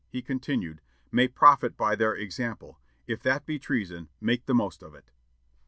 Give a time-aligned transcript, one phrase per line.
[0.09, 0.81] he continued,
[1.11, 2.79] "may profit by their example.
[3.05, 5.11] If that be treason, make the most of it."